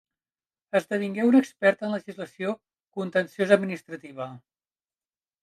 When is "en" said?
1.87-1.93